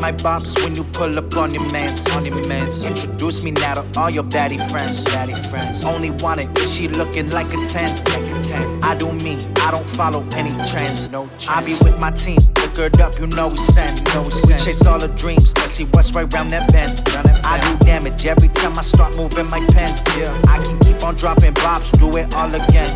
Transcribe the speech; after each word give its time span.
my 0.00 0.12
bops 0.12 0.60
when 0.62 0.74
you 0.74 0.84
pull 0.84 1.18
up 1.18 1.36
on 1.36 1.52
your 1.52 1.68
mans, 1.72 2.06
on 2.10 2.24
your 2.24 2.46
mans. 2.46 2.84
Introduce 2.84 3.42
me 3.42 3.50
now 3.50 3.74
to 3.74 4.00
all 4.00 4.10
your 4.10 4.24
baddie 4.24 4.60
friends, 4.70 5.04
baddie 5.06 5.36
friends. 5.50 5.84
Only 5.84 6.10
want 6.10 6.40
it 6.40 6.48
if 6.58 6.70
she 6.70 6.88
looking 6.88 7.30
like 7.30 7.48
a 7.52 7.56
10, 7.66 7.96
like 7.96 8.30
a 8.30 8.42
10. 8.42 8.84
I 8.84 8.94
do 8.96 9.12
me, 9.12 9.36
I 9.60 9.70
don't 9.70 9.88
follow 9.90 10.26
any 10.32 10.52
trends. 10.70 11.08
No 11.08 11.26
trends. 11.38 11.48
I 11.48 11.62
be 11.64 11.74
with 11.84 11.98
my 11.98 12.10
team, 12.10 12.38
liquored 12.60 13.00
up, 13.00 13.18
you 13.18 13.26
know 13.26 13.48
we 13.48 13.58
send. 13.58 14.04
Know 14.14 14.22
we, 14.22 14.28
we 14.28 14.58
chase 14.58 14.84
all 14.86 14.98
the 14.98 15.08
dreams, 15.08 15.56
let's 15.56 15.72
see 15.72 15.84
what's 15.84 16.12
right 16.12 16.30
round 16.32 16.50
that 16.52 16.70
bend. 16.72 16.90
Round 17.14 17.26
that 17.28 17.44
I 17.44 17.60
do 17.60 17.84
damage 17.84 18.26
every 18.26 18.48
time 18.48 18.78
I 18.78 18.82
start 18.82 19.16
moving 19.16 19.48
my 19.48 19.60
pen. 19.66 19.94
Yeah, 20.18 20.38
I 20.48 20.58
can 20.58 20.78
keep 20.80 21.02
on 21.02 21.14
dropping 21.14 21.54
bops, 21.54 21.96
do 21.98 22.16
it 22.16 22.34
all 22.34 22.52
again. 22.54 22.92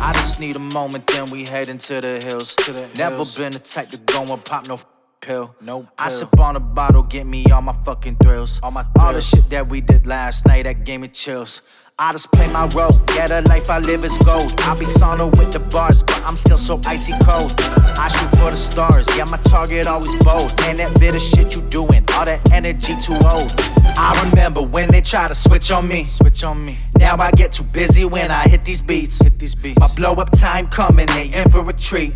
I 0.00 0.12
just 0.12 0.38
need 0.38 0.56
a 0.56 0.60
moment, 0.60 1.06
then 1.08 1.28
we 1.30 1.44
head 1.44 1.68
into 1.68 2.00
the 2.00 2.20
hills. 2.24 2.54
The 2.56 2.88
Never 2.96 3.16
hills. 3.16 3.36
been 3.36 3.52
the 3.52 3.58
type 3.58 3.88
to 3.90 3.96
go 3.98 4.22
and 4.22 4.44
pop 4.44 4.68
no 4.68 4.78
pill. 5.20 5.54
No 5.60 5.88
I 5.98 6.08
sip 6.08 6.38
on 6.38 6.56
a 6.56 6.60
bottle, 6.60 7.02
get 7.02 7.26
me 7.26 7.44
all 7.46 7.62
my 7.62 7.76
fucking 7.84 8.16
thrills. 8.16 8.60
All 8.62 8.70
my 8.70 8.86
All 8.98 9.12
the 9.12 9.20
shit 9.20 9.48
that 9.50 9.68
we 9.68 9.80
did 9.80 10.06
last 10.06 10.46
night 10.46 10.64
that 10.64 10.84
gave 10.84 11.00
me 11.00 11.08
chills. 11.08 11.62
I 12.00 12.12
just 12.12 12.30
play 12.30 12.46
my 12.46 12.66
role, 12.66 12.92
yeah, 13.16 13.26
the 13.26 13.42
life 13.48 13.68
I 13.68 13.80
live 13.80 14.04
is 14.04 14.16
gold. 14.18 14.54
I 14.60 14.78
be 14.78 14.84
sauna 14.86 15.36
with 15.36 15.52
the 15.52 15.58
bars, 15.58 16.04
but 16.04 16.22
I'm 16.24 16.36
still 16.36 16.56
so 16.56 16.80
icy 16.86 17.12
cold. 17.24 17.52
I 17.58 18.06
shoot 18.06 18.30
for 18.38 18.52
the 18.52 18.56
stars, 18.56 19.08
yeah, 19.16 19.24
my 19.24 19.36
target 19.38 19.88
always 19.88 20.14
bold. 20.22 20.56
Man, 20.60 20.76
that 20.76 20.96
bit 21.00 21.16
of 21.16 21.20
shit 21.20 21.56
you 21.56 21.62
doing, 21.62 22.04
all 22.14 22.24
that 22.24 22.52
energy 22.52 22.94
too 22.98 23.14
old. 23.14 23.52
I 23.96 24.28
remember 24.30 24.62
when 24.62 24.92
they 24.92 25.00
try 25.00 25.26
to 25.26 25.34
switch 25.34 25.72
on 25.72 25.88
me, 25.88 26.04
switch 26.04 26.44
on 26.44 26.64
me. 26.64 26.78
Now 26.96 27.16
I 27.16 27.32
get 27.32 27.54
too 27.54 27.64
busy 27.64 28.04
when 28.04 28.30
I 28.30 28.46
hit 28.46 28.64
these 28.64 28.80
beats, 28.80 29.20
hit 29.20 29.36
these 29.40 29.56
beats. 29.56 29.80
My 29.80 29.92
blow 29.96 30.14
up 30.14 30.30
time 30.38 30.68
coming, 30.68 31.08
they 31.08 31.32
in 31.32 31.50
for 31.50 31.68
a 31.68 31.72
treat. 31.72 32.14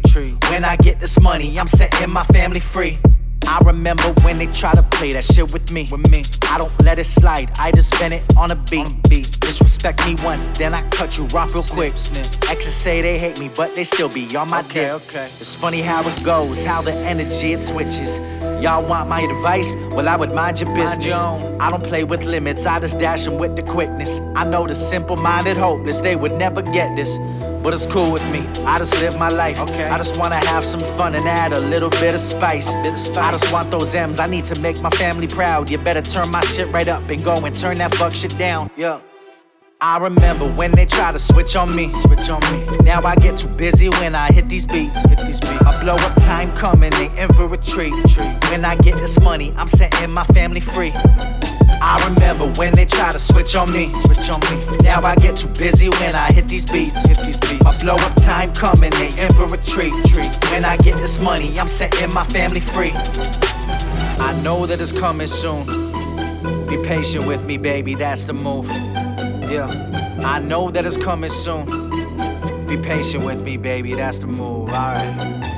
When 0.48 0.64
I 0.64 0.76
get 0.76 1.00
this 1.00 1.18
money, 1.18 1.58
I'm 1.58 1.66
setting 1.66 2.08
my 2.10 2.22
family 2.26 2.60
free. 2.60 3.00
I 3.52 3.58
remember 3.66 4.04
when 4.22 4.38
they 4.38 4.46
try 4.46 4.72
to 4.72 4.82
play 4.82 5.12
that 5.12 5.24
shit 5.24 5.52
with 5.52 5.70
me. 5.70 5.86
With 5.92 6.10
me, 6.10 6.24
I 6.50 6.56
don't 6.56 6.72
let 6.82 6.98
it 6.98 7.04
slide. 7.04 7.50
I 7.58 7.70
just 7.70 7.94
spin 7.94 8.14
it 8.14 8.22
on 8.34 8.50
a 8.50 8.56
beat. 8.56 8.88
beat. 9.10 9.38
Disrespect 9.40 10.06
me 10.06 10.16
once, 10.24 10.48
then 10.56 10.72
I 10.72 10.80
cut 10.88 11.18
you 11.18 11.26
off 11.36 11.52
real 11.52 11.62
quick. 11.62 11.92
Exes 12.48 12.74
say 12.74 13.02
they 13.02 13.18
hate 13.18 13.38
me, 13.38 13.50
but 13.54 13.74
they 13.76 13.84
still 13.84 14.08
be 14.08 14.34
on 14.36 14.48
my 14.48 14.60
Okay, 14.60 14.84
dick. 14.84 14.92
okay. 14.92 15.24
It's 15.26 15.54
funny 15.54 15.82
how 15.82 16.00
it 16.00 16.24
goes, 16.24 16.64
how 16.64 16.80
the 16.80 16.94
energy 16.94 17.52
it 17.52 17.60
switches. 17.60 18.16
Y'all 18.62 18.84
want 18.86 19.08
my 19.08 19.20
advice? 19.20 19.74
Well, 19.90 20.08
I 20.08 20.14
would 20.14 20.32
mind 20.32 20.60
your 20.60 20.72
business. 20.72 21.16
I 21.16 21.68
don't 21.68 21.82
play 21.82 22.04
with 22.04 22.22
limits, 22.22 22.64
I 22.64 22.78
just 22.78 22.96
dash 22.96 23.26
'em 23.26 23.36
with 23.36 23.56
the 23.56 23.62
quickness. 23.64 24.20
I 24.36 24.44
know 24.44 24.68
the 24.68 24.74
simple 24.74 25.16
minded 25.16 25.56
hopeless, 25.56 25.98
they 25.98 26.14
would 26.14 26.30
never 26.30 26.62
get 26.62 26.94
this. 26.94 27.18
But 27.60 27.74
it's 27.74 27.86
cool 27.86 28.12
with 28.12 28.24
me, 28.26 28.46
I 28.64 28.78
just 28.78 28.94
live 29.00 29.18
my 29.18 29.30
life. 29.30 29.60
Okay. 29.62 29.86
I 29.86 29.98
just 29.98 30.16
wanna 30.16 30.36
have 30.46 30.64
some 30.64 30.78
fun 30.96 31.16
and 31.16 31.26
add 31.26 31.52
a 31.52 31.58
little 31.58 31.90
bit 31.90 32.14
of 32.14 32.20
spice. 32.20 32.72
Bit 32.84 32.92
of 32.92 32.98
spice. 33.00 33.26
I 33.26 33.32
just 33.32 33.52
want 33.52 33.72
those 33.72 33.96
M's, 33.96 34.20
I 34.20 34.28
need 34.28 34.44
to 34.44 34.60
make 34.60 34.80
my 34.80 34.90
family 34.90 35.26
proud. 35.26 35.68
You 35.68 35.78
better 35.78 36.00
turn 36.00 36.30
my 36.30 36.44
shit 36.44 36.72
right 36.72 36.86
up 36.86 37.02
and 37.10 37.24
go 37.24 37.34
and 37.44 37.56
turn 37.56 37.78
that 37.78 37.92
fuck 37.96 38.14
shit 38.14 38.38
down. 38.38 38.70
Yeah. 38.76 38.98
I 39.84 39.98
remember 39.98 40.46
when 40.46 40.70
they 40.70 40.86
try 40.86 41.10
to 41.10 41.18
switch 41.18 41.56
on 41.56 41.74
me, 41.74 41.92
switch 42.02 42.30
on 42.30 42.40
me. 42.52 42.64
Now 42.84 43.02
I 43.02 43.16
get 43.16 43.36
too 43.36 43.48
busy 43.48 43.88
when 43.88 44.14
I 44.14 44.30
hit 44.30 44.48
these 44.48 44.64
beats, 44.64 45.04
hit 45.06 45.18
these 45.18 45.40
beats. 45.40 45.60
My 45.60 45.82
blow 45.82 45.96
up 45.96 46.14
time 46.22 46.54
coming, 46.56 46.92
they 46.92 47.10
in 47.20 47.32
for 47.32 47.52
a 47.52 47.56
treat. 47.56 47.92
When 48.48 48.64
I 48.64 48.76
get 48.76 48.96
this 48.98 49.18
money, 49.20 49.52
I'm 49.56 49.66
setting 49.66 50.12
my 50.12 50.22
family 50.26 50.60
free. 50.60 50.92
I 50.94 52.00
remember 52.08 52.46
when 52.60 52.76
they 52.76 52.84
try 52.84 53.10
to 53.10 53.18
switch 53.18 53.56
on 53.56 53.72
me, 53.72 53.92
switch 54.02 54.30
on 54.30 54.38
me. 54.42 54.78
Now 54.82 55.02
I 55.02 55.16
get 55.16 55.38
too 55.38 55.48
busy 55.48 55.88
when 55.88 56.14
I 56.14 56.30
hit 56.30 56.46
these 56.46 56.64
beats, 56.64 57.04
hit 57.04 57.18
these 57.18 57.40
beats. 57.40 57.64
My 57.64 57.76
blow 57.80 57.96
up 57.96 58.14
time 58.22 58.54
coming, 58.54 58.92
they 58.92 59.08
in 59.20 59.34
for 59.34 59.52
a 59.52 59.58
treat. 59.58 59.92
When 60.52 60.64
I 60.64 60.76
get 60.76 60.96
this 60.98 61.18
money, 61.18 61.58
I'm 61.58 61.66
setting 61.66 62.14
my 62.14 62.24
family 62.26 62.60
free. 62.60 62.92
I 62.94 64.40
know 64.44 64.64
that 64.64 64.80
it's 64.80 64.92
coming 64.92 65.26
soon. 65.26 65.66
Be 66.68 66.80
patient 66.84 67.26
with 67.26 67.42
me, 67.42 67.56
baby, 67.56 67.96
that's 67.96 68.24
the 68.26 68.32
move. 68.32 68.70
Yeah, 69.52 69.68
I 70.24 70.38
know 70.38 70.70
that 70.70 70.86
it's 70.86 70.96
coming 70.96 71.28
soon. 71.28 71.66
Be 72.66 72.78
patient 72.78 73.22
with 73.22 73.42
me, 73.42 73.58
baby, 73.58 73.92
that's 73.92 74.18
the 74.18 74.26
move. 74.26 74.70
Alright. 74.70 75.51